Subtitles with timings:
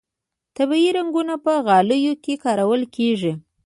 [0.57, 3.33] طبیعي رنګونه په غالیو کې کارول کیږي